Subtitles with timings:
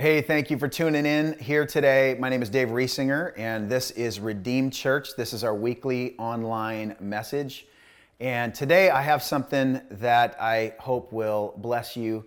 [0.00, 2.16] Hey, thank you for tuning in here today.
[2.18, 5.14] My name is Dave Riesinger, and this is Redeemed Church.
[5.14, 7.66] This is our weekly online message.
[8.18, 12.24] And today I have something that I hope will bless you.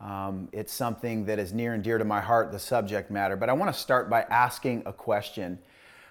[0.00, 3.34] Um, it's something that is near and dear to my heart, the subject matter.
[3.34, 5.58] But I want to start by asking a question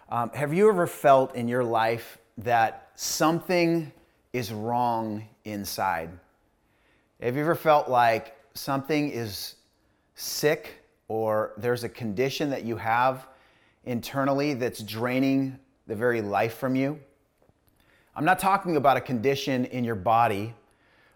[0.09, 3.89] um, Have you ever felt in your life that something
[4.33, 6.09] is wrong inside?
[7.21, 9.55] Have you ever felt like something is
[10.15, 10.81] sick?
[11.07, 13.27] Or there's a condition that you have
[13.85, 16.99] internally that's draining the very life from you.
[18.15, 20.53] I'm not talking about a condition in your body,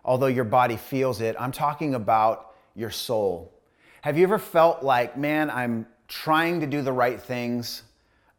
[0.04, 1.36] although your body feels it.
[1.40, 3.54] I'm talking about your soul.
[4.02, 7.84] Have you ever felt like, man, I'm trying to do the right things,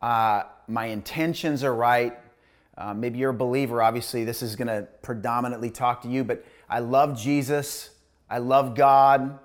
[0.02, 2.18] uh, my intentions are right?
[2.76, 6.44] Uh, maybe you're a believer, obviously, this is going to predominantly talk to you, but
[6.68, 7.90] I love Jesus,
[8.28, 9.38] I love God.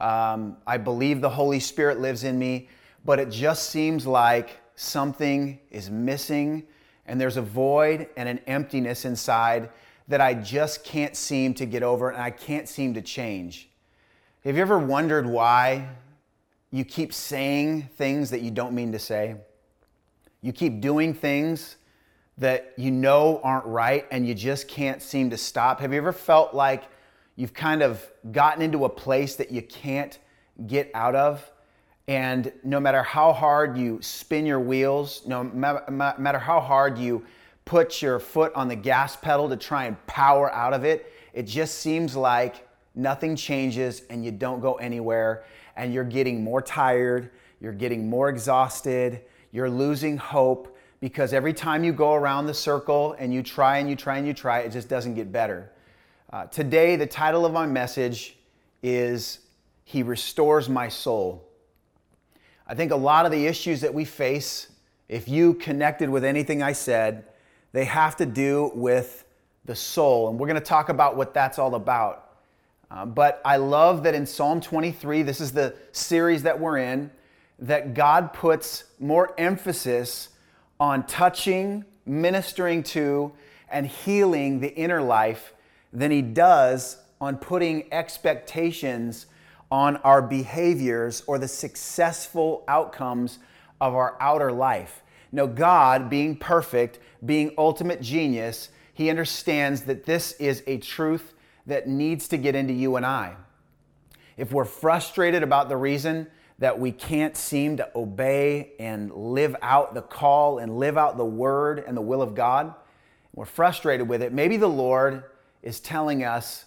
[0.00, 2.68] Um, I believe the Holy Spirit lives in me,
[3.04, 6.66] but it just seems like something is missing
[7.06, 9.68] and there's a void and an emptiness inside
[10.08, 13.68] that I just can't seem to get over and I can't seem to change.
[14.44, 15.88] Have you ever wondered why
[16.70, 19.36] you keep saying things that you don't mean to say?
[20.40, 21.76] You keep doing things
[22.38, 25.80] that you know aren't right and you just can't seem to stop.
[25.80, 26.84] Have you ever felt like
[27.40, 30.18] You've kind of gotten into a place that you can't
[30.66, 31.50] get out of.
[32.06, 37.24] And no matter how hard you spin your wheels, no matter how hard you
[37.64, 41.44] put your foot on the gas pedal to try and power out of it, it
[41.44, 45.44] just seems like nothing changes and you don't go anywhere.
[45.76, 51.84] And you're getting more tired, you're getting more exhausted, you're losing hope because every time
[51.84, 54.72] you go around the circle and you try and you try and you try, it
[54.72, 55.72] just doesn't get better.
[56.32, 58.36] Uh, today, the title of my message
[58.84, 59.40] is
[59.82, 61.44] He Restores My Soul.
[62.68, 64.68] I think a lot of the issues that we face,
[65.08, 67.24] if you connected with anything I said,
[67.72, 69.24] they have to do with
[69.64, 70.28] the soul.
[70.28, 72.36] And we're going to talk about what that's all about.
[72.92, 77.10] Uh, but I love that in Psalm 23, this is the series that we're in,
[77.58, 80.28] that God puts more emphasis
[80.78, 83.32] on touching, ministering to,
[83.68, 85.54] and healing the inner life
[85.92, 89.26] than he does on putting expectations
[89.70, 93.38] on our behaviors or the successful outcomes
[93.80, 95.02] of our outer life.
[95.32, 101.34] No, God, being perfect, being ultimate genius, he understands that this is a truth
[101.66, 103.36] that needs to get into you and I.
[104.36, 106.26] If we're frustrated about the reason
[106.58, 111.24] that we can't seem to obey and live out the call and live out the
[111.24, 112.74] word and the will of God,
[113.34, 115.24] we're frustrated with it, maybe the Lord
[115.62, 116.64] is telling us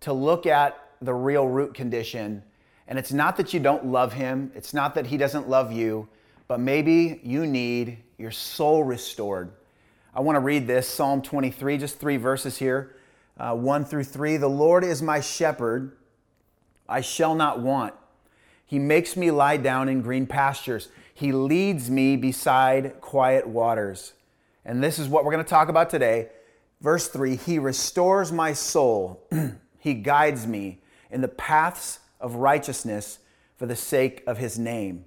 [0.00, 2.42] to look at the real root condition.
[2.88, 6.08] And it's not that you don't love him, it's not that he doesn't love you,
[6.48, 9.52] but maybe you need your soul restored.
[10.14, 12.96] I want to read this Psalm 23, just three verses here,
[13.38, 14.36] uh, 1 through 3.
[14.36, 15.96] The Lord is my shepherd,
[16.88, 17.94] I shall not want.
[18.66, 20.88] He makes me lie down in green pastures.
[21.14, 24.12] He leads me beside quiet waters.
[24.64, 26.28] And this is what we're going to talk about today
[26.80, 29.26] Verse 3 He restores my soul,
[29.78, 30.80] He guides me
[31.10, 33.18] in the paths of righteousness
[33.56, 35.04] for the sake of His name.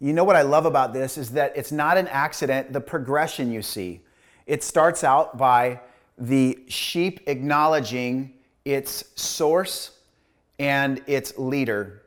[0.00, 3.50] You know what I love about this is that it's not an accident, the progression
[3.50, 4.02] you see.
[4.46, 5.80] It starts out by
[6.18, 9.92] the sheep acknowledging its source
[10.58, 12.02] and its leader.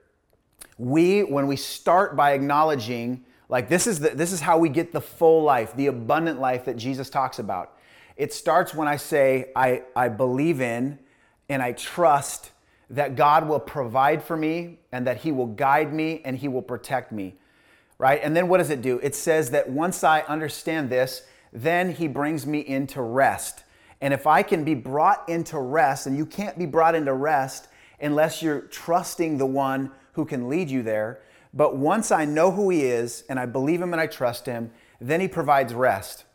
[0.78, 4.94] We, when we start by acknowledging, like this is, the, this is how we get
[4.94, 7.77] the full life, the abundant life that Jesus talks about.
[8.18, 11.00] It starts when I say, I, I believe in
[11.50, 12.52] and I trust
[12.90, 16.62] that God will provide for me and that He will guide me and He will
[16.62, 17.36] protect me.
[18.00, 18.20] Right?
[18.24, 19.00] And then what does it do?
[19.00, 21.24] It says that once I understand this,
[21.54, 23.64] then He brings me into rest.
[24.02, 27.68] And if I can be brought into rest, and you can't be brought into rest
[28.00, 31.22] unless you're trusting the one who can lead you there.
[31.54, 34.72] But once I know who He is and I believe Him and I trust Him,
[35.02, 36.26] then He provides rest.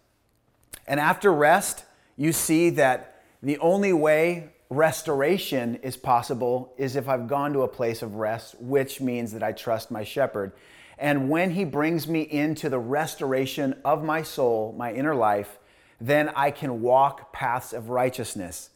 [0.92, 1.86] And after rest,
[2.18, 7.68] you see that the only way restoration is possible is if I've gone to a
[7.68, 10.52] place of rest, which means that I trust my shepherd.
[10.98, 15.58] And when he brings me into the restoration of my soul, my inner life,
[15.98, 18.68] then I can walk paths of righteousness.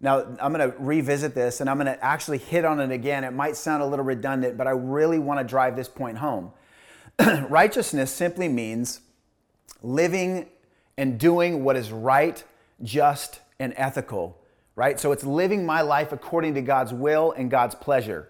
[0.00, 3.22] Now, I'm going to revisit this and I'm going to actually hit on it again.
[3.22, 6.50] It might sound a little redundant, but I really want to drive this point home.
[7.48, 9.02] Righteousness simply means
[9.84, 10.48] living
[10.96, 12.42] and doing what is right,
[12.82, 14.38] just, and ethical,
[14.76, 14.98] right?
[14.98, 18.28] So it's living my life according to God's will and God's pleasure.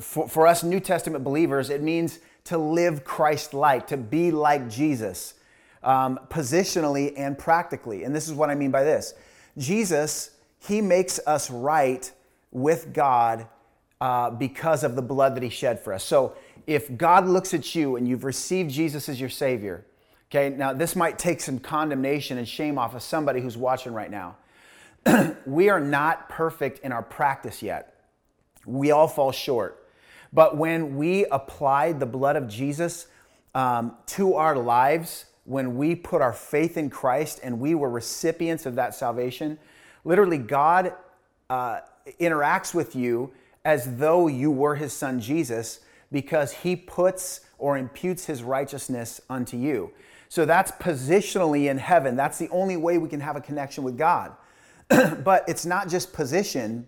[0.00, 4.68] For, for us New Testament believers, it means to live Christ like, to be like
[4.68, 5.34] Jesus,
[5.82, 8.04] um, positionally and practically.
[8.04, 9.14] And this is what I mean by this
[9.58, 12.10] Jesus, He makes us right
[12.52, 13.46] with God
[14.00, 16.04] uh, because of the blood that He shed for us.
[16.04, 19.84] So if God looks at you and you've received Jesus as your Savior,
[20.30, 24.10] okay, now this might take some condemnation and shame off of somebody who's watching right
[24.10, 24.36] now.
[25.46, 27.94] we are not perfect in our practice yet.
[28.66, 29.88] We all fall short.
[30.32, 33.06] But when we applied the blood of Jesus
[33.54, 38.66] um, to our lives, when we put our faith in Christ and we were recipients
[38.66, 39.58] of that salvation,
[40.04, 40.94] literally God
[41.48, 41.80] uh,
[42.20, 43.32] interacts with you
[43.64, 45.80] as though you were his son Jesus
[46.12, 49.90] because he puts or imputes his righteousness unto you.
[50.30, 52.14] So that's positionally in heaven.
[52.14, 54.32] That's the only way we can have a connection with God.
[54.88, 56.86] but it's not just position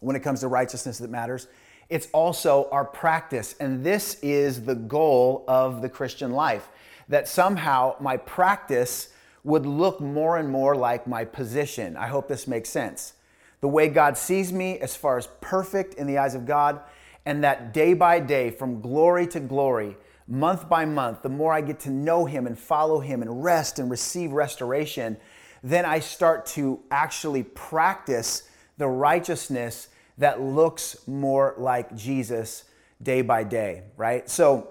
[0.00, 1.48] when it comes to righteousness that matters,
[1.88, 3.54] it's also our practice.
[3.60, 6.68] And this is the goal of the Christian life
[7.08, 9.08] that somehow my practice
[9.42, 11.96] would look more and more like my position.
[11.96, 13.14] I hope this makes sense.
[13.62, 16.80] The way God sees me as far as perfect in the eyes of God,
[17.24, 19.96] and that day by day, from glory to glory,
[20.28, 23.78] month by month, the more I get to know Him and follow Him and rest
[23.78, 25.16] and receive restoration,
[25.62, 29.88] then I start to actually practice the righteousness
[30.18, 32.64] that looks more like Jesus
[33.02, 34.28] day by day, right?
[34.28, 34.68] So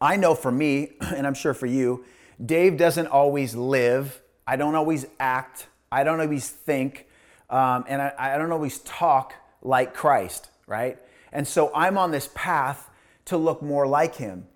[0.00, 2.04] I know for me, and I'm sure for you,
[2.44, 4.20] Dave doesn't always live.
[4.46, 5.68] I don't always act.
[5.90, 7.06] I don't always think.
[7.48, 10.98] Um, and I, I don't always talk like Christ, right?
[11.32, 12.90] And so I'm on this path
[13.26, 14.46] to look more like him.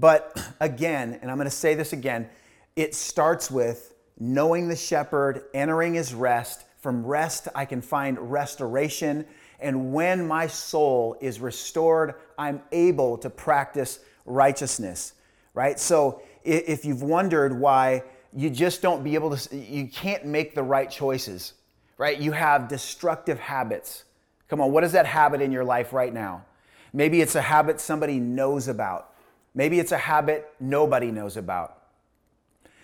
[0.00, 2.28] But again, and I'm going to say this again,
[2.74, 6.64] it starts with knowing the shepherd, entering his rest.
[6.80, 9.26] From rest, I can find restoration.
[9.60, 15.12] And when my soul is restored, I'm able to practice righteousness,
[15.52, 15.78] right?
[15.78, 18.02] So if you've wondered why
[18.34, 21.52] you just don't be able to, you can't make the right choices,
[21.98, 22.18] right?
[22.18, 24.04] You have destructive habits
[24.50, 26.44] Come on, what is that habit in your life right now?
[26.92, 29.09] Maybe it's a habit somebody knows about.
[29.54, 31.78] Maybe it's a habit nobody knows about.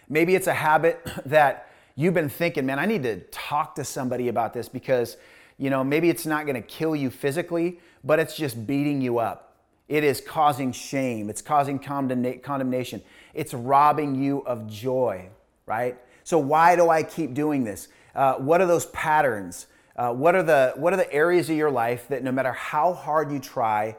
[0.09, 4.29] Maybe it's a habit that you've been thinking, man, I need to talk to somebody
[4.29, 5.17] about this because,
[5.59, 9.19] you know, maybe it's not going to kill you physically, but it's just beating you
[9.19, 9.57] up.
[9.89, 11.31] It is causing shame.
[11.31, 13.03] It's causing condemnation.
[13.35, 15.29] It's robbing you of joy,
[15.65, 15.97] right?
[16.25, 17.87] So, why do I keep doing this?
[18.15, 19.67] Uh, what are those patterns?
[19.95, 22.93] Uh, what, are the, what are the areas of your life that no matter how
[22.93, 23.97] hard you try,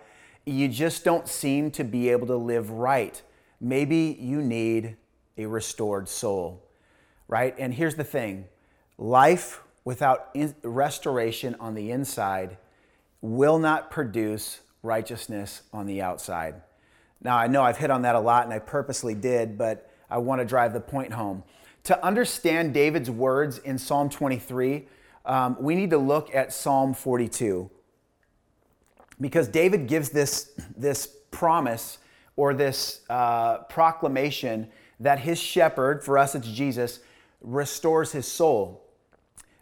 [0.47, 3.21] you just don't seem to be able to live right?
[3.59, 4.95] Maybe you need
[5.37, 6.63] a restored soul,
[7.27, 7.53] right?
[7.57, 8.45] And here's the thing
[8.97, 12.57] life without in- restoration on the inside
[13.21, 16.55] will not produce righteousness on the outside.
[17.21, 20.19] Now, I know I've hit on that a lot and I purposely did, but I
[20.19, 21.43] want to drive the point home.
[21.85, 24.87] To understand David's words in Psalm 23,
[25.25, 27.69] um, we need to look at Psalm 42
[29.19, 31.97] because David gives this, this promise
[32.35, 34.67] or this uh, proclamation
[34.99, 36.99] that his shepherd, for us it's Jesus,
[37.41, 38.83] restores his soul.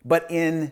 [0.03, 0.71] But in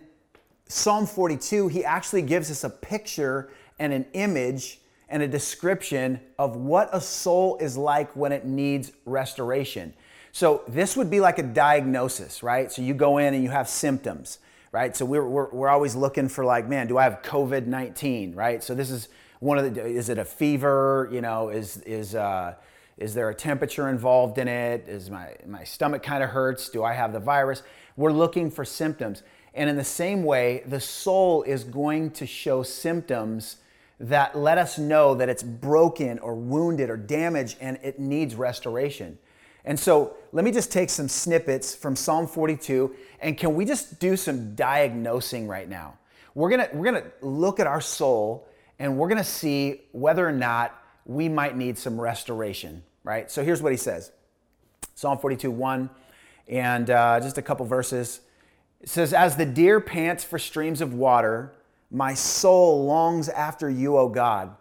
[0.68, 6.56] Psalm 42, he actually gives us a picture and an image and a description of
[6.56, 9.94] what a soul is like when it needs restoration.
[10.32, 12.72] So this would be like a diagnosis, right?
[12.72, 14.40] So you go in and you have symptoms
[14.74, 14.98] right?
[14.98, 18.62] So we're, we're, we're always looking for like, man, do I have COVID 19, right?
[18.62, 19.08] So this is
[19.40, 21.08] one of the, is it a fever?
[21.12, 22.56] You know, is, is, uh,
[22.98, 24.86] is there a temperature involved in it?
[24.90, 26.70] Is my, my stomach kind of hurts?
[26.70, 27.62] Do I have the virus?
[27.96, 29.22] We're looking for symptoms.
[29.54, 33.58] And in the same way, the soul is going to show symptoms
[34.00, 39.20] that let us know that it's broken or wounded or damaged and it needs restoration.
[39.66, 44.00] And so let me just take some snippets from Psalm 42 and can we just
[44.00, 45.98] do some diagnosing right now?
[46.36, 48.48] We're gonna, we're gonna look at our soul
[48.80, 53.30] and we're gonna see whether or not we might need some restoration, right?
[53.32, 54.12] So here's what he says
[54.96, 55.90] Psalm 42, 1,
[56.48, 58.22] and uh, just a couple verses.
[58.82, 61.54] It says, As the deer pants for streams of water,
[61.90, 64.56] my soul longs after you, O God.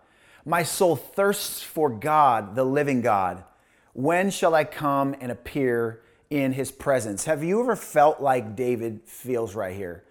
[0.45, 3.45] My soul thirsts for God, the living God.
[3.93, 7.27] When shall I come and appear in his presence?
[7.27, 10.05] Have you ever felt like David feels right here?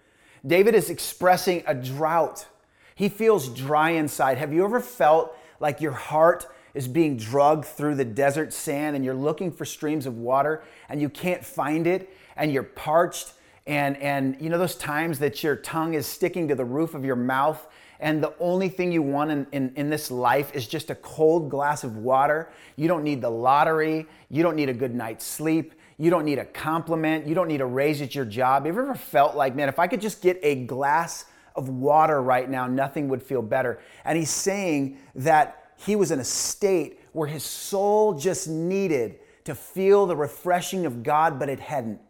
[0.46, 2.46] David is expressing a drought.
[2.94, 4.38] He feels dry inside.
[4.38, 9.04] Have you ever felt like your heart is being drugged through the desert sand and
[9.04, 13.32] you're looking for streams of water and you can't find it and you're parched
[13.66, 17.04] and and you know those times that your tongue is sticking to the roof of
[17.04, 17.68] your mouth
[18.02, 21.48] and the only thing you want in, in, in, this life is just a cold
[21.48, 22.50] glass of water.
[22.74, 24.08] You don't need the lottery.
[24.28, 25.74] You don't need a good night's sleep.
[25.98, 27.28] You don't need a compliment.
[27.28, 28.66] You don't need a raise at your job.
[28.66, 32.20] Have you ever felt like, man, if I could just get a glass of water
[32.20, 33.80] right now, nothing would feel better?
[34.04, 39.54] And he's saying that he was in a state where his soul just needed to
[39.54, 42.00] feel the refreshing of God, but it hadn't.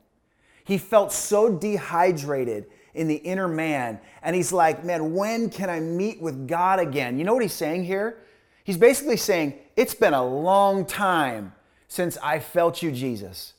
[0.65, 3.99] He felt so dehydrated in the inner man.
[4.23, 7.19] And he's like, man, when can I meet with God again?
[7.19, 8.19] You know what he's saying here?
[8.65, 11.53] He's basically saying, it's been a long time
[11.89, 13.55] since I felt you, Jesus.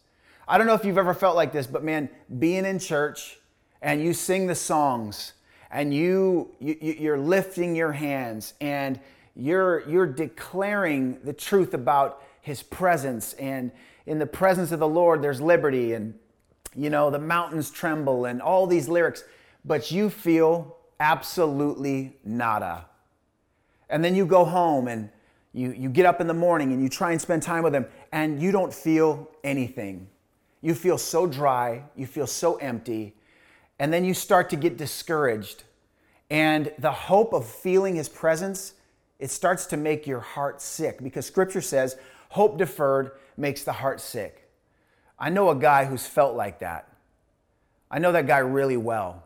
[0.47, 2.09] I don't know if you've ever felt like this, but man,
[2.39, 3.37] being in church
[3.81, 5.33] and you sing the songs
[5.71, 8.99] and you, you you're lifting your hands and
[9.35, 13.71] you're you're declaring the truth about his presence and
[14.05, 16.13] in the presence of the Lord there's liberty and
[16.75, 19.23] you know, the mountains tremble and all these lyrics,
[19.65, 22.85] but you feel absolutely nada.
[23.89, 25.09] And then you go home and
[25.53, 27.85] you, you get up in the morning and you try and spend time with him
[28.11, 30.07] and you don't feel anything.
[30.61, 33.15] You feel so dry, you feel so empty,
[33.79, 35.63] and then you start to get discouraged.
[36.29, 38.73] And the hope of feeling his presence,
[39.19, 41.97] it starts to make your heart sick because scripture says,
[42.29, 44.42] hope deferred makes the heart sick.
[45.23, 46.85] I know a guy who's felt like that.
[47.89, 49.23] I know that guy really well.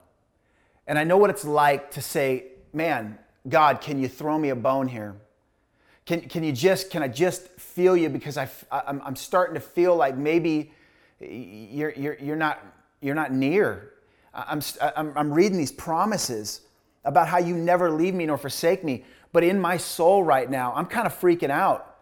[0.85, 3.17] And I know what it's like to say, man,
[3.49, 5.15] God, can you throw me a bone here?
[6.05, 8.09] Can, can you just, can I just feel you?
[8.09, 10.71] Because I, I'm, I'm starting to feel like maybe
[11.19, 12.63] you're, you're, you're, not,
[13.01, 13.93] you're not near.
[14.35, 14.61] I'm,
[14.95, 16.61] I'm, I'm reading these promises
[17.05, 19.03] about how you never leave me nor forsake me.
[19.31, 21.97] But in my soul right now, I'm kind of freaking out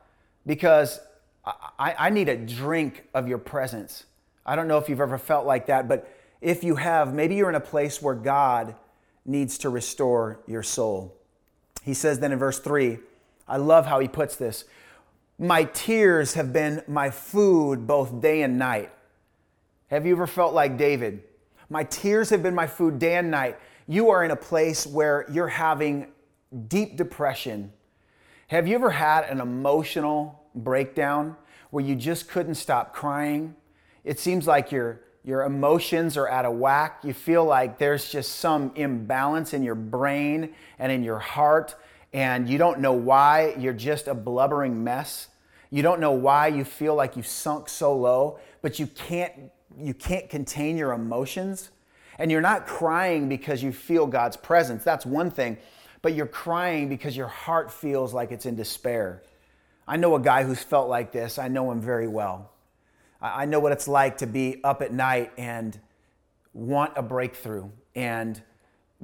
[0.45, 0.99] because
[1.45, 4.05] I, I need a drink of your presence.
[4.45, 6.11] I don't know if you've ever felt like that, but
[6.41, 8.75] if you have, maybe you're in a place where God
[9.25, 11.15] needs to restore your soul.
[11.83, 12.99] He says then in verse 3,
[13.47, 14.65] I love how he puts this
[15.37, 18.91] My tears have been my food both day and night.
[19.89, 21.23] Have you ever felt like David?
[21.69, 23.57] My tears have been my food day and night.
[23.87, 26.07] You are in a place where you're having
[26.67, 27.71] deep depression.
[28.47, 31.35] Have you ever had an emotional breakdown
[31.69, 33.55] where you just couldn't stop crying.
[34.03, 36.99] It seems like your, your emotions are out of whack.
[37.03, 41.75] You feel like there's just some imbalance in your brain and in your heart,
[42.13, 43.55] and you don't know why.
[43.59, 45.27] You're just a blubbering mess.
[45.69, 49.33] You don't know why you feel like you've sunk so low, but you can't,
[49.77, 51.71] you can't contain your emotions.
[52.17, 54.85] And you're not crying because you feel God's presence.
[54.85, 55.57] That's one thing.
[56.01, 59.23] But you're crying because your heart feels like it's in despair.
[59.87, 61.37] I know a guy who's felt like this.
[61.37, 62.51] I know him very well.
[63.21, 65.79] I know what it's like to be up at night and
[66.53, 68.41] want a breakthrough and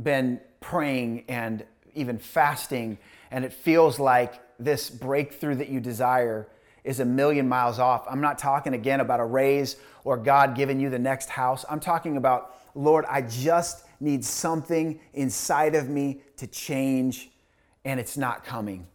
[0.01, 2.97] been praying and even fasting,
[3.31, 6.47] and it feels like this breakthrough that you desire
[6.83, 8.05] is a million miles off.
[8.09, 11.65] I'm not talking again about a raise or God giving you the next house.
[11.69, 17.29] I'm talking about, Lord, I just need something inside of me to change,
[17.85, 18.87] and it's not coming.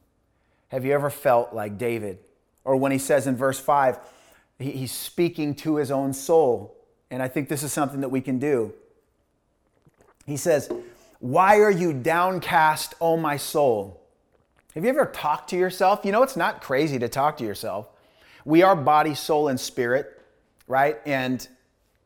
[0.69, 2.19] Have you ever felt like David?
[2.65, 3.99] Or when he says in verse 5,
[4.59, 6.77] he's speaking to his own soul.
[7.11, 8.75] And I think this is something that we can do.
[10.27, 10.71] He says,
[11.21, 14.03] Why are you downcast, O my soul?
[14.75, 16.05] Have you ever talked to yourself?
[16.05, 17.89] You know, it's not crazy to talk to yourself.
[18.45, 20.21] We are body, soul, and spirit,
[20.67, 20.99] right?
[21.07, 21.47] And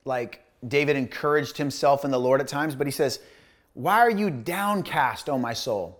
[0.04, 3.20] like David encouraged himself in the Lord at times, but he says,
[3.74, 5.99] Why are you downcast, O my soul?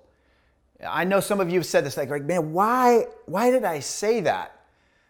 [0.86, 3.80] I know some of you have said this, like, like, man, why, why did I
[3.80, 4.60] say that?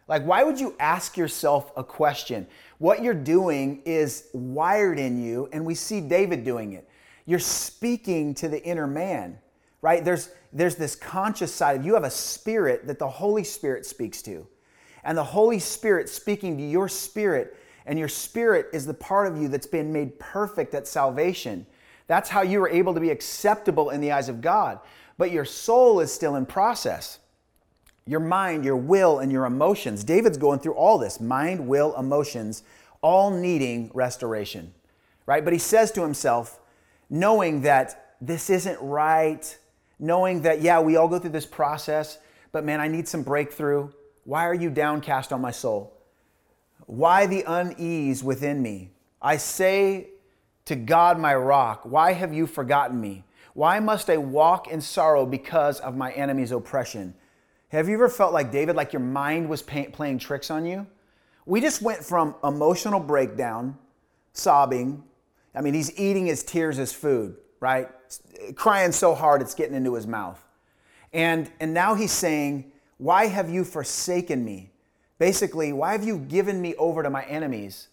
[0.08, 2.46] Like, why would you ask yourself a question?
[2.78, 6.88] What you're doing is wired in you, and we see David doing it.
[7.26, 9.38] You're speaking to the inner man,
[9.82, 10.04] right?
[10.04, 14.20] There's, there's this conscious side of you have a spirit that the Holy Spirit speaks
[14.22, 14.46] to.
[15.04, 19.40] And the Holy Spirit speaking to your spirit, and your spirit is the part of
[19.40, 21.66] you that's been made perfect at salvation.
[22.08, 24.80] That's how you are able to be acceptable in the eyes of God
[25.20, 27.18] but your soul is still in process.
[28.06, 30.02] Your mind, your will, and your emotions.
[30.02, 32.62] David's going through all this mind, will, emotions,
[33.02, 34.72] all needing restoration,
[35.26, 35.44] right?
[35.44, 36.58] But he says to himself,
[37.10, 39.58] knowing that this isn't right,
[39.98, 42.16] knowing that, yeah, we all go through this process,
[42.50, 43.90] but man, I need some breakthrough.
[44.24, 45.92] Why are you downcast on my soul?
[46.86, 48.92] Why the unease within me?
[49.20, 50.12] I say
[50.64, 53.24] to God, my rock, why have you forgotten me?
[53.60, 57.12] Why must I walk in sorrow because of my enemy's oppression?
[57.68, 60.86] Have you ever felt like David, like your mind was pay- playing tricks on you?
[61.44, 63.76] We just went from emotional breakdown,
[64.32, 65.04] sobbing.
[65.54, 67.36] I mean, he's eating his tears as food.
[67.60, 67.90] right?
[68.54, 70.42] Crying so hard it's getting into his mouth.
[71.12, 74.70] And, and now he's saying, Why have you forsaken me?
[75.18, 77.88] Basically, why have you given me over to my enemies?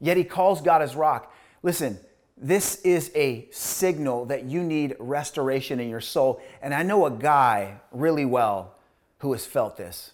[0.00, 1.30] Yet he calls God his rock.
[1.62, 2.00] Listen,
[2.40, 6.40] this is a signal that you need restoration in your soul.
[6.62, 8.74] And I know a guy really well
[9.18, 10.12] who has felt this.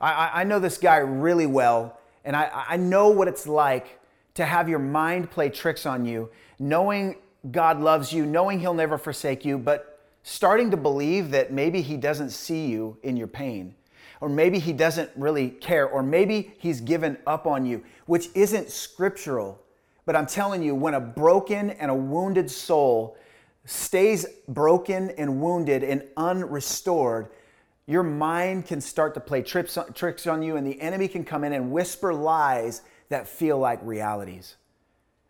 [0.00, 3.98] I, I know this guy really well, and I, I know what it's like
[4.34, 7.16] to have your mind play tricks on you, knowing
[7.50, 11.96] God loves you, knowing He'll never forsake you, but starting to believe that maybe He
[11.96, 13.74] doesn't see you in your pain,
[14.20, 18.70] or maybe He doesn't really care, or maybe He's given up on you, which isn't
[18.70, 19.60] scriptural.
[20.10, 23.16] But I'm telling you, when a broken and a wounded soul
[23.64, 27.28] stays broken and wounded and unrestored,
[27.86, 31.44] your mind can start to play trips, tricks on you, and the enemy can come
[31.44, 34.56] in and whisper lies that feel like realities.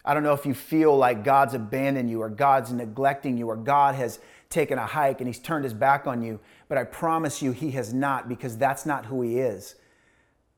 [0.03, 3.57] I don't know if you feel like God's abandoned you or God's neglecting you or
[3.57, 4.19] God has
[4.49, 7.73] taken a hike and he's turned his back on you, but I promise you he
[7.73, 9.75] has not because that's not who he is.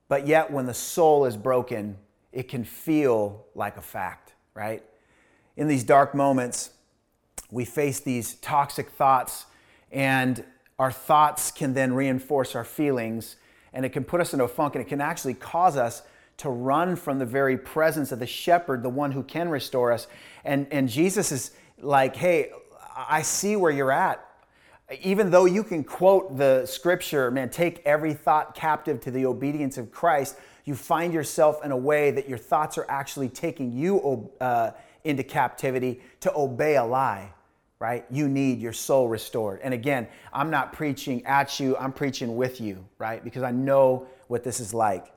[0.06, 1.96] But yet, when the soul is broken,
[2.32, 4.82] it can feel like a fact, right?
[5.56, 6.70] In these dark moments,
[7.50, 9.46] we face these toxic thoughts,
[9.90, 10.44] and
[10.78, 13.36] our thoughts can then reinforce our feelings,
[13.72, 16.02] and it can put us into a funk, and it can actually cause us
[16.38, 20.06] to run from the very presence of the shepherd, the one who can restore us.
[20.44, 22.50] And, and Jesus is like, hey,
[22.96, 24.26] I see where you're at.
[25.02, 29.78] Even though you can quote the scripture, man, take every thought captive to the obedience
[29.78, 34.30] of Christ, you find yourself in a way that your thoughts are actually taking you
[34.40, 34.70] uh,
[35.04, 37.32] into captivity to obey a lie,
[37.78, 38.04] right?
[38.10, 39.60] You need your soul restored.
[39.62, 43.22] And again, I'm not preaching at you, I'm preaching with you, right?
[43.22, 45.12] Because I know what this is like.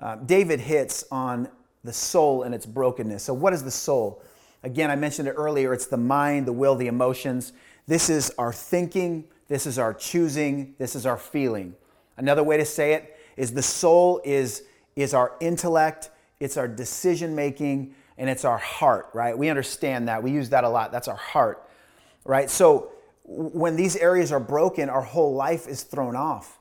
[0.00, 1.48] Uh, David hits on
[1.84, 3.22] the soul and its brokenness.
[3.22, 4.22] So, what is the soul?
[4.64, 7.52] Again, I mentioned it earlier it's the mind, the will, the emotions.
[7.86, 11.74] This is our thinking, this is our choosing, this is our feeling.
[12.16, 14.62] Another way to say it is the soul is,
[14.96, 19.36] is our intellect, it's our decision making, and it's our heart, right?
[19.36, 20.22] We understand that.
[20.22, 20.92] We use that a lot.
[20.92, 21.68] That's our heart,
[22.24, 22.48] right?
[22.50, 22.92] So,
[23.24, 26.58] when these areas are broken, our whole life is thrown off.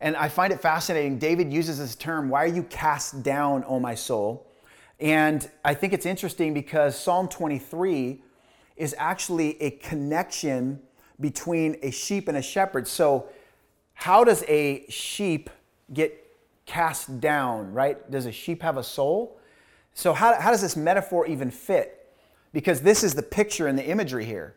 [0.00, 1.18] And I find it fascinating.
[1.18, 4.46] David uses this term, why are you cast down, O my soul?
[5.00, 8.22] And I think it's interesting because Psalm 23
[8.76, 10.80] is actually a connection
[11.20, 12.86] between a sheep and a shepherd.
[12.88, 13.28] So,
[13.94, 15.50] how does a sheep
[15.92, 16.23] get
[16.66, 18.10] cast down, right?
[18.10, 19.38] Does a sheep have a soul?
[19.92, 22.12] So, how, how does this metaphor even fit?
[22.52, 24.54] Because this is the picture and the imagery here.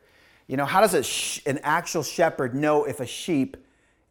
[0.47, 3.57] You know, how does sh- an actual shepherd know if a sheep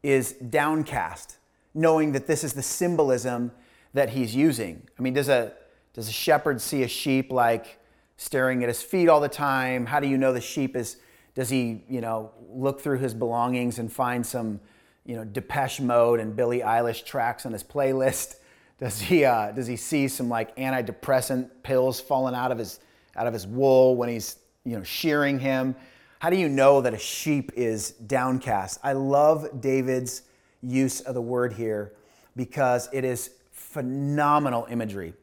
[0.03, 1.37] is downcast,
[1.75, 3.51] knowing that this is the symbolism
[3.93, 4.87] that he's using.
[4.99, 5.53] I mean, does a,
[5.95, 7.79] does a shepherd see a sheep like
[8.17, 9.87] staring at his feet all the time?
[9.87, 10.99] How do you know the sheep is,
[11.35, 14.61] does he, you know, look through his belongings and find some,
[15.07, 18.37] you know, Depeche Mode and Billie Eilish tracks on his playlist?
[18.79, 22.79] Does he, uh, does he see some like antidepressant pills falling out of his,
[23.17, 25.75] out of his wool when he's, you know, shearing him?
[26.19, 28.79] How do you know that a sheep is downcast?
[28.85, 30.25] I love David's
[30.61, 31.95] use of the word here
[32.37, 35.15] because it is phenomenal imagery.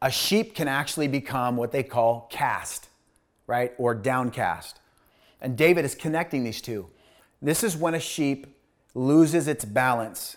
[0.00, 2.88] A sheep can actually become what they call cast,
[3.46, 3.72] right?
[3.76, 4.80] Or downcast.
[5.42, 6.88] And David is connecting these two.
[7.42, 8.46] This is when a sheep
[8.94, 10.36] loses its balance.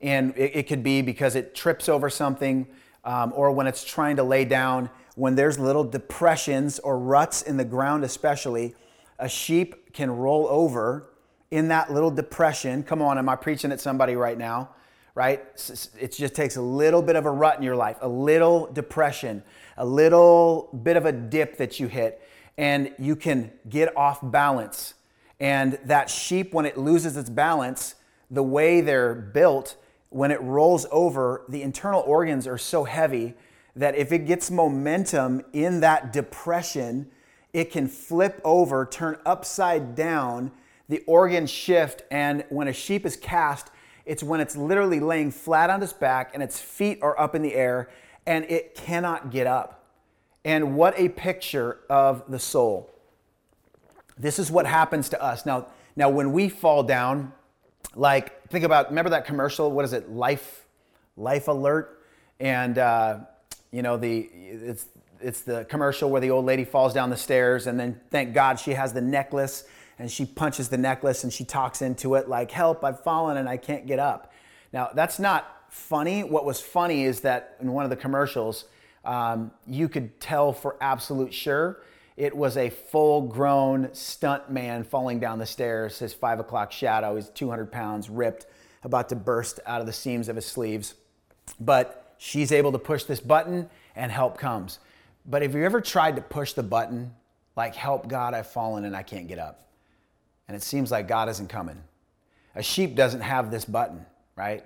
[0.00, 2.66] And it, it could be because it trips over something
[3.04, 7.56] um, or when it's trying to lay down, when there's little depressions or ruts in
[7.56, 8.74] the ground, especially
[9.18, 11.10] a sheep can roll over
[11.50, 12.82] in that little depression.
[12.82, 14.70] Come on, am I preaching at somebody right now?
[15.14, 15.40] Right?
[16.00, 19.44] It just takes a little bit of a rut in your life, a little depression,
[19.76, 22.20] a little bit of a dip that you hit,
[22.58, 24.94] and you can get off balance.
[25.40, 27.96] And that sheep, when it loses its balance,
[28.30, 29.76] the way they're built,
[30.10, 33.34] when it rolls over, the internal organs are so heavy
[33.76, 37.10] that if it gets momentum in that depression,
[37.52, 40.52] it can flip over, turn upside down,
[40.88, 43.70] the organs shift, and when a sheep is cast,
[44.06, 47.42] it's when it's literally laying flat on its back and its feet are up in
[47.42, 47.88] the air
[48.26, 49.84] and it cannot get up.
[50.44, 52.93] And what a picture of the soul.
[54.18, 55.44] This is what happens to us.
[55.44, 57.32] Now, now when we fall down,
[57.94, 60.10] like think about remember that commercial, what is it?
[60.10, 60.66] Life
[61.16, 62.02] Life Alert
[62.40, 63.18] and uh,
[63.70, 64.86] you know the it's
[65.20, 68.58] it's the commercial where the old lady falls down the stairs and then thank God
[68.58, 69.64] she has the necklace
[69.98, 73.48] and she punches the necklace and she talks into it like, help, I've fallen and
[73.48, 74.32] I can't get up.
[74.72, 76.24] Now, that's not funny.
[76.24, 78.66] What was funny is that in one of the commercials,
[79.04, 81.80] um, you could tell for absolute sure
[82.16, 87.16] it was a full grown stunt man falling down the stairs, his five o'clock shadow.
[87.16, 88.46] He's 200 pounds, ripped,
[88.84, 90.94] about to burst out of the seams of his sleeves.
[91.58, 94.78] But she's able to push this button and help comes.
[95.26, 97.14] But have you ever tried to push the button,
[97.56, 99.68] like, help God, I've fallen and I can't get up?
[100.46, 101.82] And it seems like God isn't coming.
[102.54, 104.04] A sheep doesn't have this button,
[104.36, 104.64] right?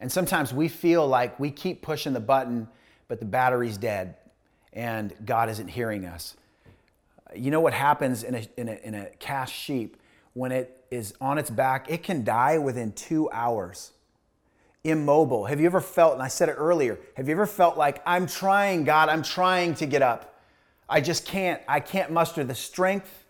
[0.00, 2.68] And sometimes we feel like we keep pushing the button,
[3.08, 4.14] but the battery's dead
[4.72, 6.36] and God isn't hearing us.
[7.34, 9.96] You know what happens in a, in a, in a cast sheep
[10.34, 11.90] when it is on its back?
[11.90, 13.92] It can die within two hours.
[14.84, 15.46] Immobile.
[15.46, 18.26] Have you ever felt, and I said it earlier, have you ever felt like, I'm
[18.26, 20.40] trying, God, I'm trying to get up?
[20.88, 21.60] I just can't.
[21.66, 23.24] I can't muster the strength.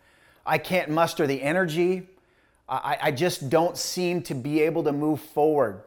[0.44, 2.06] I can't muster the energy.
[2.68, 5.82] I, I just don't seem to be able to move forward.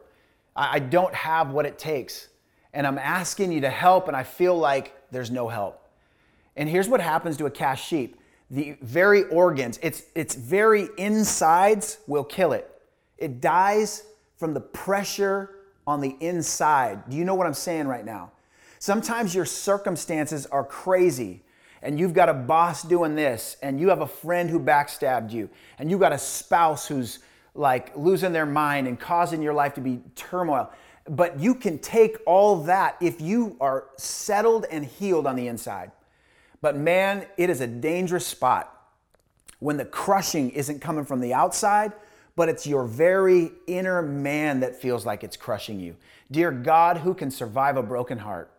[0.56, 2.28] I, I don't have what it takes.
[2.72, 5.79] And I'm asking you to help, and I feel like there's no help.
[6.60, 8.20] And here's what happens to a cast sheep
[8.50, 12.70] the very organs, its, its very insides will kill it.
[13.16, 14.02] It dies
[14.36, 15.50] from the pressure
[15.86, 17.08] on the inside.
[17.08, 18.32] Do you know what I'm saying right now?
[18.78, 21.44] Sometimes your circumstances are crazy
[21.82, 25.48] and you've got a boss doing this, and you have a friend who backstabbed you,
[25.78, 27.20] and you've got a spouse who's
[27.54, 30.70] like losing their mind and causing your life to be turmoil.
[31.08, 35.92] But you can take all that if you are settled and healed on the inside.
[36.62, 38.76] But man, it is a dangerous spot
[39.60, 41.92] when the crushing isn't coming from the outside,
[42.36, 45.96] but it's your very inner man that feels like it's crushing you.
[46.30, 48.50] Dear God, who can survive a broken heart?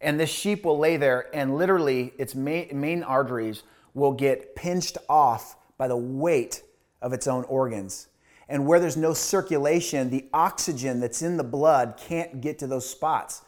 [0.00, 3.62] And this sheep will lay there, and literally, its main, arteries
[3.94, 6.62] will get pinched off by the weight
[7.00, 8.08] of its own organs.
[8.48, 12.88] And where there's no circulation, the oxygen that's in the blood can't get to those
[12.88, 13.42] spots.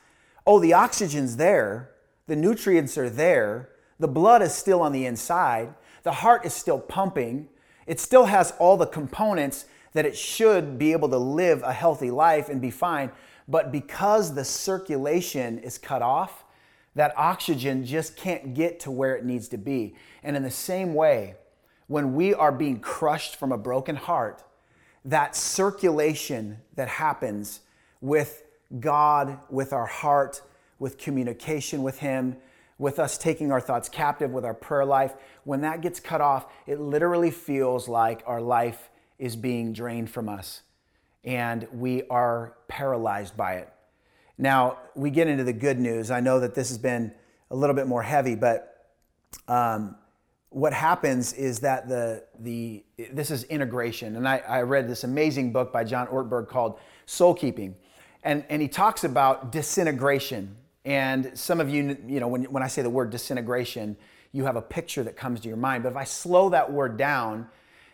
[0.47, 1.91] Oh, the oxygen's there,
[2.27, 6.79] the nutrients are there, the blood is still on the inside, the heart is still
[6.79, 7.49] pumping,
[7.87, 12.11] it still has all the components that it should be able to live a healthy
[12.11, 13.11] life and be fine.
[13.49, 16.45] But because the circulation is cut off,
[16.95, 19.95] that oxygen just can't get to where it needs to be.
[20.23, 21.37] And in the same way,
[21.87, 24.43] when we are being crushed from a broken heart,
[25.05, 27.61] that circulation that happens
[28.01, 28.43] with
[28.81, 30.43] God, with our heart,
[30.79, 32.37] with communication with Him,
[32.79, 36.47] with us taking our thoughts captive, with our prayer life, when that gets cut off,
[36.67, 40.63] it literally feels like our life is being drained from us
[41.27, 43.69] and we are paralyzed by it.
[44.39, 46.11] Now, we get into the good news.
[46.11, 47.13] I know that this has been
[47.51, 48.93] a little bit more heavy, but
[49.49, 49.97] um,
[50.51, 54.17] what happens is that the, the, this is integration.
[54.17, 57.75] And I, I read this amazing book by John Ortberg called Soul Keeping.
[58.23, 60.57] And, and he talks about disintegration.
[60.87, 63.97] And some of you, you know, when, when I say the word disintegration,
[64.33, 65.83] you have a picture that comes to your mind.
[65.83, 67.49] But if I slow that word down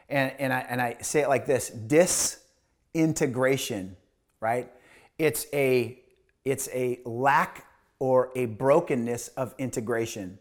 [0.09, 3.97] and, and, I, and I say it like this disintegration,
[4.41, 4.71] right?
[5.19, 5.99] It's a
[6.45, 7.67] it's a lack
[7.99, 10.39] or a brokenness of integration.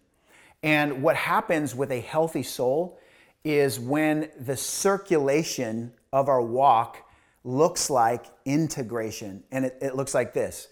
[0.64, 3.00] And what happens with a healthy soul
[3.44, 6.98] is when the circulation of our walk
[7.44, 9.44] looks like integration.
[9.52, 10.68] And it, it, looks like this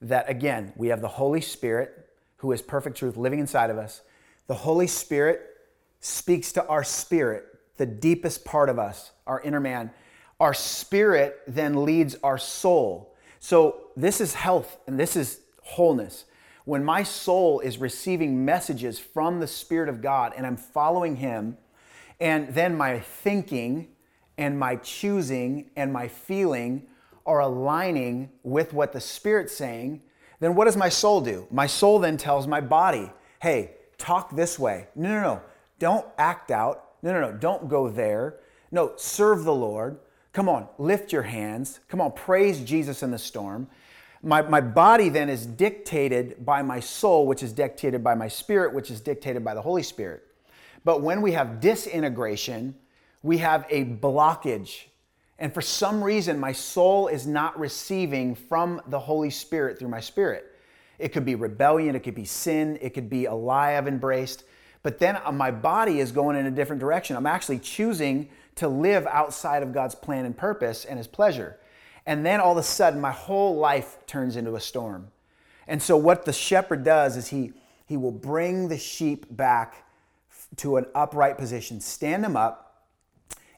[0.00, 4.02] that again, we have the Holy Spirit, who is perfect truth, living inside of us.
[4.46, 5.42] The Holy Spirit
[6.00, 7.44] speaks to our spirit,
[7.76, 9.90] the deepest part of us, our inner man.
[10.38, 13.10] Our spirit then leads our soul
[13.40, 16.26] so, this is health and this is wholeness.
[16.66, 21.56] When my soul is receiving messages from the Spirit of God and I'm following Him,
[22.20, 23.88] and then my thinking
[24.36, 26.86] and my choosing and my feeling
[27.26, 30.02] are aligning with what the Spirit's saying,
[30.40, 31.46] then what does my soul do?
[31.50, 34.88] My soul then tells my body, hey, talk this way.
[34.94, 35.40] No, no, no.
[35.78, 36.86] Don't act out.
[37.02, 37.32] No, no, no.
[37.36, 38.36] Don't go there.
[38.70, 39.98] No, serve the Lord.
[40.32, 41.80] Come on, lift your hands.
[41.88, 43.68] Come on, praise Jesus in the storm.
[44.22, 48.74] My, my body then is dictated by my soul, which is dictated by my spirit,
[48.74, 50.22] which is dictated by the Holy Spirit.
[50.84, 52.74] But when we have disintegration,
[53.22, 54.84] we have a blockage.
[55.40, 60.00] And for some reason, my soul is not receiving from the Holy Spirit through my
[60.00, 60.44] spirit.
[60.98, 64.44] It could be rebellion, it could be sin, it could be a lie I've embraced.
[64.82, 67.16] But then uh, my body is going in a different direction.
[67.16, 71.58] I'm actually choosing to live outside of God's plan and purpose and His pleasure.
[72.04, 75.08] And then all of a sudden, my whole life turns into a storm.
[75.66, 77.52] And so, what the shepherd does is he,
[77.86, 79.86] he will bring the sheep back
[80.56, 82.69] to an upright position, stand them up,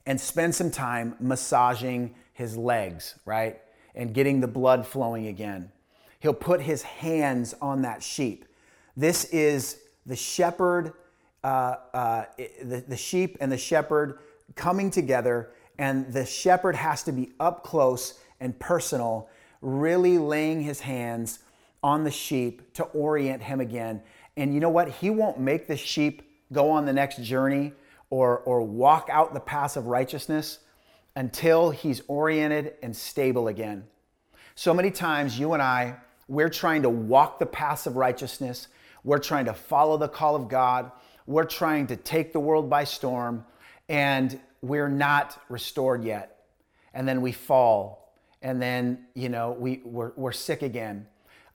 [0.07, 3.61] and spend some time massaging his legs, right?
[3.95, 5.71] And getting the blood flowing again.
[6.21, 8.45] He'll put his hands on that sheep.
[8.97, 10.95] This is the shepherd
[11.45, 12.25] uh, uh,
[12.63, 14.19] the, the sheep and the shepherd
[14.55, 19.29] coming together, and the shepherd has to be up close and personal,
[19.61, 21.41] really laying his hands
[21.83, 24.01] on the sheep to orient him again.
[24.37, 24.89] And you know what?
[24.89, 27.73] He won't make the sheep go on the next journey
[28.13, 30.59] or, or walk out the path of righteousness
[31.17, 33.85] until he's oriented and stable again.
[34.55, 35.97] So many times, you and I,
[36.29, 38.69] we're trying to walk the path of righteousness.
[39.03, 40.93] We're trying to follow the call of God.
[41.27, 43.47] We're trying to take the world by storm,
[43.89, 46.45] and we're not restored yet.
[46.93, 51.07] And then we fall, and then, you know, we, we're, we're sick again.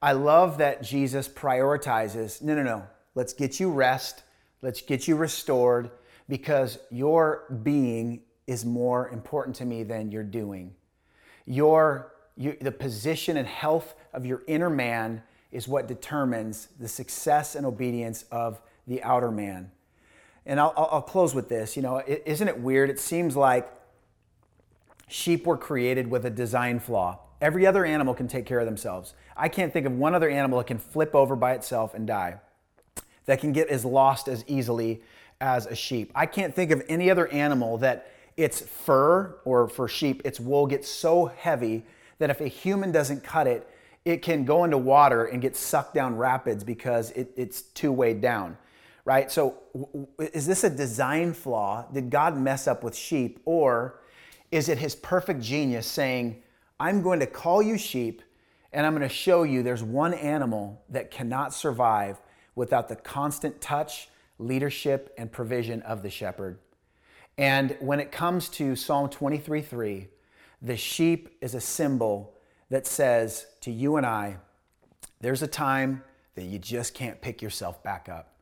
[0.02, 4.24] I love that Jesus prioritizes no, no, no, let's get you rest,
[4.64, 5.92] let's get you restored,
[6.30, 10.74] because your being is more important to me than your doing.
[11.46, 17.66] Your, the position and health of your inner man is what determines the success and
[17.66, 19.72] obedience of the outer man.
[20.46, 21.76] And I'll, I'll close with this.
[21.76, 22.90] You know, isn't it weird?
[22.90, 23.70] It seems like
[25.08, 27.20] sheep were created with a design flaw.
[27.42, 29.14] Every other animal can take care of themselves.
[29.36, 32.38] I can't think of one other animal that can flip over by itself and die,
[33.26, 35.02] that can get as lost as easily
[35.42, 36.12] as a sheep.
[36.16, 40.68] I can't think of any other animal that its fur, or for sheep, its wool
[40.68, 41.86] gets so heavy
[42.20, 43.68] that if a human doesn't cut it,
[44.06, 48.22] it can go into water and get sucked down rapids because it, it's too weighed
[48.22, 48.58] down,
[49.06, 49.32] right?
[49.32, 49.56] So,
[50.18, 51.86] is this a design flaw?
[51.92, 53.40] Did God mess up with sheep?
[53.44, 54.00] Or
[54.52, 56.42] is it his perfect genius saying,
[56.80, 58.22] I'm going to call you sheep
[58.72, 62.22] and I'm going to show you there's one animal that cannot survive
[62.56, 66.60] without the constant touch, leadership, and provision of the shepherd?
[67.38, 70.08] And when it comes to Psalm 23 3,
[70.62, 72.34] the sheep is a symbol
[72.70, 74.38] that says to you and I,
[75.22, 76.04] there's a time
[76.36, 78.34] that you just can't pick yourself back up.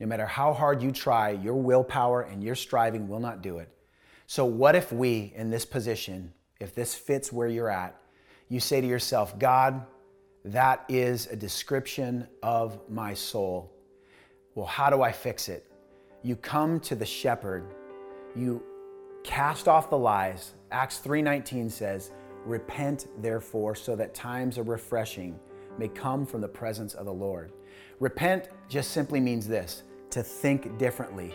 [0.00, 3.68] No matter how hard you try, your willpower and your striving will not do it.
[4.26, 7.96] So, what if we, in this position, if this fits where you're at,
[8.48, 9.84] you say to yourself, God,
[10.44, 13.72] that is a description of my soul.
[14.58, 15.64] Well, how do I fix it?
[16.24, 17.62] You come to the shepherd,
[18.34, 18.60] you
[19.22, 20.54] cast off the lies.
[20.72, 22.10] Acts 3:19 says,
[22.44, 25.38] Repent, therefore, so that times of refreshing
[25.78, 27.52] may come from the presence of the Lord.
[28.00, 31.32] Repent just simply means this to think differently,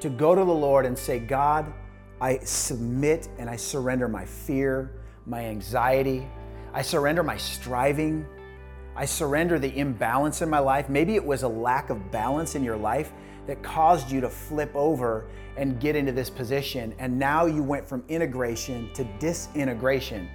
[0.00, 1.70] to go to the Lord and say, God,
[2.18, 6.26] I submit and I surrender my fear, my anxiety,
[6.72, 8.24] I surrender my striving.
[8.96, 10.88] I surrender the imbalance in my life.
[10.88, 13.12] Maybe it was a lack of balance in your life
[13.46, 15.26] that caused you to flip over
[15.56, 16.94] and get into this position.
[16.98, 20.28] And now you went from integration to disintegration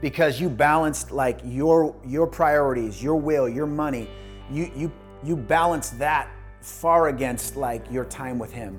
[0.00, 4.08] because you balanced like your your priorities, your will, your money.
[4.50, 4.92] You you
[5.24, 6.30] you balance that
[6.60, 8.78] far against like your time with him.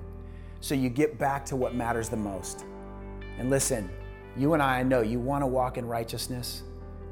[0.61, 2.65] So you get back to what matters the most.
[3.37, 3.89] And listen,
[4.37, 6.63] you and I know you want to walk in righteousness,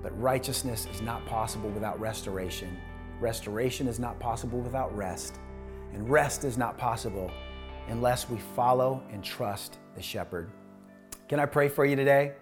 [0.07, 2.77] but righteousness is not possible without restoration.
[3.19, 5.37] Restoration is not possible without rest.
[5.93, 7.29] And rest is not possible
[7.89, 10.49] unless we follow and trust the shepherd.
[11.27, 12.35] Can I pray for you today?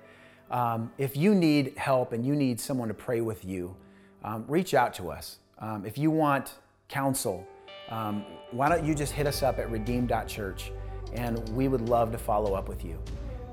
[0.52, 3.76] Um, if you need help and you need someone to pray with you,
[4.24, 5.40] um, reach out to us.
[5.58, 6.54] Um, if you want
[6.88, 7.48] counsel,
[7.90, 10.72] um, why don't you just hit us up at redeem.church
[11.14, 13.02] and we would love to follow up with you.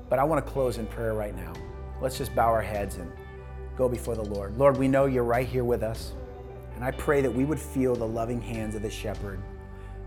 [0.07, 1.53] But I want to close in prayer right now.
[1.99, 3.11] Let's just bow our heads and
[3.77, 4.57] go before the Lord.
[4.57, 6.13] Lord, we know you're right here with us.
[6.75, 9.39] And I pray that we would feel the loving hands of the shepherd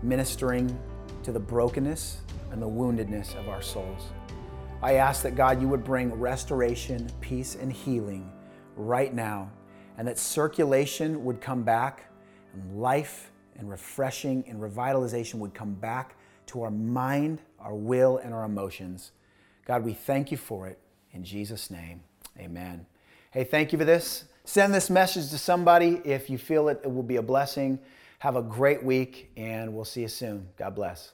[0.03, 0.77] ministering
[1.23, 4.09] to the brokenness and the woundedness of our souls.
[4.81, 8.31] I ask that God, you would bring restoration, peace, and healing
[8.75, 9.51] right now,
[9.97, 12.11] and that circulation would come back,
[12.53, 16.15] and life and refreshing and revitalization would come back
[16.47, 19.11] to our mind, our will, and our emotions.
[19.65, 20.77] God, we thank you for it.
[21.11, 22.01] In Jesus' name,
[22.37, 22.85] amen.
[23.37, 24.23] Hey, thank you for this.
[24.45, 27.77] Send this message to somebody if you feel it, it will be a blessing.
[28.17, 30.47] Have a great week, and we'll see you soon.
[30.57, 31.11] God bless.